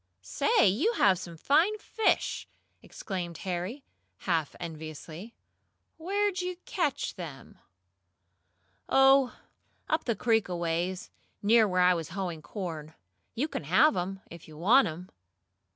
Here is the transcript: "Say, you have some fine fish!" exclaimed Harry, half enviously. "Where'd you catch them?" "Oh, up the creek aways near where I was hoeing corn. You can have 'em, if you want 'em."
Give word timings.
"Say, 0.23 0.67
you 0.67 0.93
have 0.93 1.19
some 1.19 1.37
fine 1.37 1.77
fish!" 1.77 2.47
exclaimed 2.81 3.37
Harry, 3.45 3.83
half 4.21 4.55
enviously. 4.59 5.35
"Where'd 5.97 6.41
you 6.41 6.57
catch 6.65 7.13
them?" 7.13 7.59
"Oh, 8.89 9.37
up 9.87 10.05
the 10.05 10.15
creek 10.15 10.49
aways 10.49 11.11
near 11.43 11.67
where 11.67 11.81
I 11.81 11.93
was 11.93 12.09
hoeing 12.09 12.41
corn. 12.41 12.95
You 13.35 13.47
can 13.47 13.65
have 13.65 13.95
'em, 13.95 14.21
if 14.31 14.47
you 14.47 14.57
want 14.57 14.87
'em." 14.87 15.09